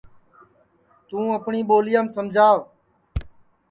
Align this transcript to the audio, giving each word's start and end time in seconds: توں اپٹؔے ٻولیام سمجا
توں 1.07 1.27
اپٹؔے 1.37 1.59
ٻولیام 1.69 2.07
سمجا 2.15 2.47